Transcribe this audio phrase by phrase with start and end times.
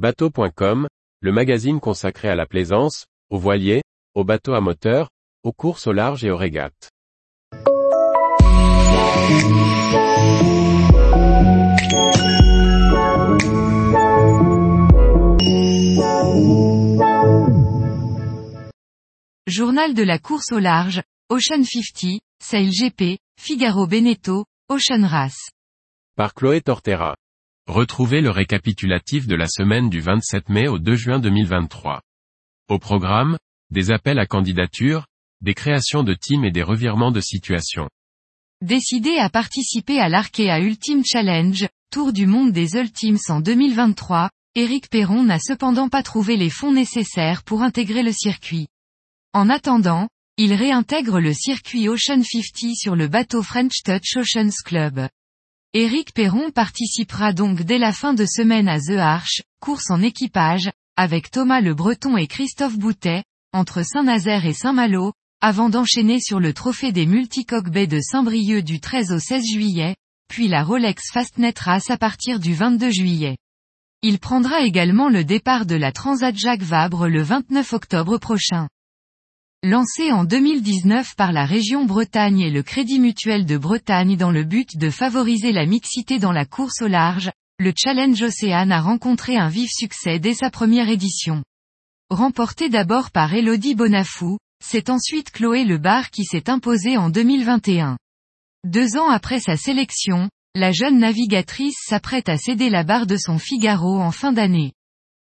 [0.00, 0.88] Bateau.com,
[1.20, 3.82] le magazine consacré à la plaisance, aux voiliers,
[4.14, 5.10] aux bateaux à moteur,
[5.42, 6.88] aux courses au large et aux régates.
[19.46, 25.50] Journal de la course au large, Ocean 50, Sail GP, Figaro Beneteau, Ocean Race.
[26.16, 27.16] Par Chloé Tortera.
[27.66, 32.02] Retrouvez le récapitulatif de la semaine du 27 mai au 2 juin 2023.
[32.68, 33.38] Au programme,
[33.70, 35.06] des appels à candidature,
[35.40, 37.88] des créations de teams et des revirements de situation.
[38.60, 44.90] Décidé à participer à l'Arkea Ultimate Challenge, Tour du monde des Ultimes en 2023, Eric
[44.90, 48.68] Perron n'a cependant pas trouvé les fonds nécessaires pour intégrer le circuit.
[49.32, 55.08] En attendant, il réintègre le circuit Ocean 50 sur le bateau French Touch Oceans Club.
[55.72, 60.68] Éric Perron participera donc dès la fin de semaine à The Arch, course en équipage,
[60.96, 66.52] avec Thomas Le Breton et Christophe Boutet, entre Saint-Nazaire et Saint-Malo, avant d'enchaîner sur le
[66.52, 69.94] trophée des multicoques baies de Saint-Brieuc du 13 au 16 juillet,
[70.28, 73.36] puis la Rolex Fastnet Race à partir du 22 juillet.
[74.02, 78.66] Il prendra également le départ de la Transat Jacques Vabre le 29 octobre prochain.
[79.62, 84.42] Lancé en 2019 par la région Bretagne et le Crédit Mutuel de Bretagne dans le
[84.42, 89.36] but de favoriser la mixité dans la course au large, le Challenge Océane a rencontré
[89.36, 91.44] un vif succès dès sa première édition.
[92.08, 97.98] Remporté d'abord par Elodie Bonafou, c'est ensuite Chloé Lebar qui s'est imposée en 2021.
[98.64, 103.36] Deux ans après sa sélection, la jeune navigatrice s'apprête à céder la barre de son
[103.36, 104.72] Figaro en fin d'année.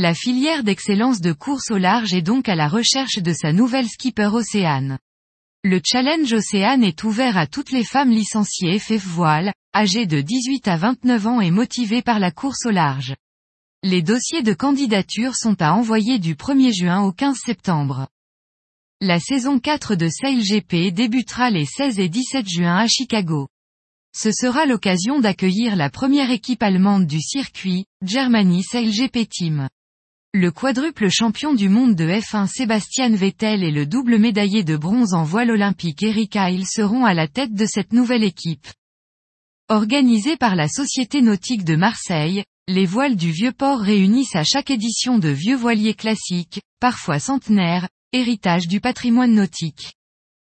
[0.00, 3.88] La filière d'excellence de course au large est donc à la recherche de sa nouvelle
[3.88, 5.00] skipper Océane.
[5.64, 10.68] Le Challenge Océane est ouvert à toutes les femmes licenciées FF Voile, âgées de 18
[10.68, 13.16] à 29 ans et motivées par la course au large.
[13.82, 18.06] Les dossiers de candidature sont à envoyer du 1er juin au 15 septembre.
[19.00, 23.48] La saison 4 de Sail GP débutera les 16 et 17 juin à Chicago.
[24.14, 29.68] Ce sera l'occasion d'accueillir la première équipe allemande du circuit, Germany Sail GP Team.
[30.34, 35.14] Le quadruple champion du monde de F1 Sébastien Vettel et le double médaillé de bronze
[35.14, 38.66] en voile olympique Eric Heil seront à la tête de cette nouvelle équipe.
[39.70, 45.18] Organisée par la Société Nautique de Marseille, les voiles du Vieux-Port réunissent à chaque édition
[45.18, 49.94] de vieux voiliers classiques, parfois centenaires, héritage du patrimoine nautique.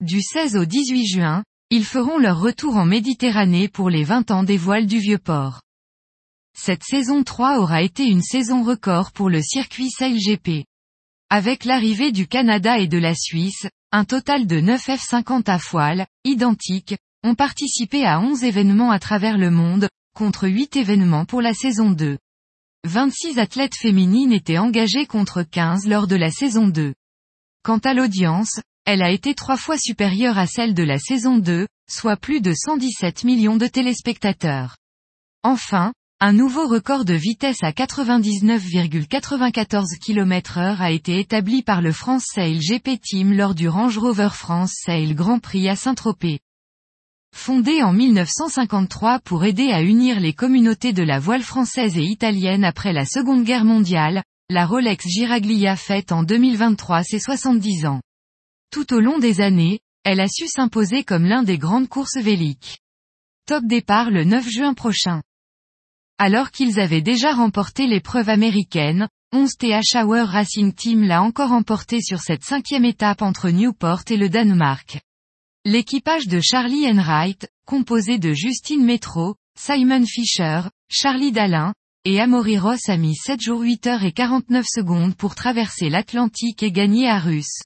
[0.00, 4.42] Du 16 au 18 juin, ils feront leur retour en Méditerranée pour les 20 ans
[4.42, 5.60] des voiles du Vieux-Port.
[6.62, 10.66] Cette saison 3 aura été une saison record pour le circuit Sail GP.
[11.30, 16.06] Avec l'arrivée du Canada et de la Suisse, un total de 9 F50 à foile,
[16.24, 21.54] identiques, ont participé à 11 événements à travers le monde, contre 8 événements pour la
[21.54, 22.18] saison 2.
[22.84, 26.92] 26 athlètes féminines étaient engagées contre 15 lors de la saison 2.
[27.62, 31.66] Quant à l'audience, elle a été trois fois supérieure à celle de la saison 2,
[31.90, 34.76] soit plus de 117 millions de téléspectateurs.
[35.42, 41.92] Enfin, un nouveau record de vitesse à 99,94 km heure a été établi par le
[41.92, 46.40] France Sail GP Team lors du Range Rover France Sail Grand Prix à Saint-Tropez.
[47.34, 52.64] Fondé en 1953 pour aider à unir les communautés de la voile française et italienne
[52.64, 58.02] après la Seconde Guerre mondiale, la Rolex Giraglia fête en 2023 ses 70 ans.
[58.70, 62.82] Tout au long des années, elle a su s'imposer comme l'un des grandes courses véliques.
[63.46, 65.22] Top départ le 9 juin prochain.
[66.22, 72.02] Alors qu'ils avaient déjà remporté l'épreuve américaine, 11 TH Hour Racing Team l'a encore emporté
[72.02, 75.00] sur cette cinquième étape entre Newport et le Danemark.
[75.64, 80.60] L'équipage de Charlie Enright, composé de Justine Metro, Simon Fisher,
[80.90, 81.72] Charlie Dalin,
[82.04, 86.62] et Amory Ross a mis 7 jours 8 heures et 49 secondes pour traverser l'Atlantique
[86.62, 87.62] et gagner à Russe.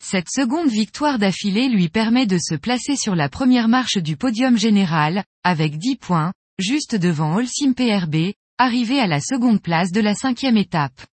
[0.00, 4.56] Cette seconde victoire d'affilée lui permet de se placer sur la première marche du podium
[4.56, 10.14] général, avec 10 points, juste devant Holcim PRB, arrivé à la seconde place de la
[10.14, 11.06] cinquième étape.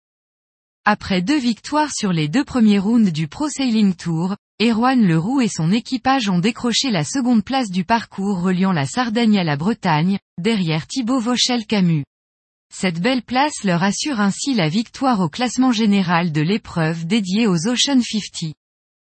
[0.83, 5.47] Après deux victoires sur les deux premiers rounds du Pro Sailing Tour, Erwan Leroux et
[5.47, 10.19] son équipage ont décroché la seconde place du parcours reliant la Sardaigne à la Bretagne,
[10.39, 12.03] derrière Thibaut Vauchel-Camus.
[12.73, 17.67] Cette belle place leur assure ainsi la victoire au classement général de l'épreuve dédiée aux
[17.67, 18.53] Ocean 50.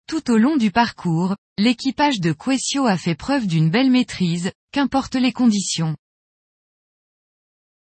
[0.08, 5.16] Tout au long du parcours, l'équipage de Quessio a fait preuve d'une belle maîtrise, qu'importent
[5.16, 5.96] les conditions.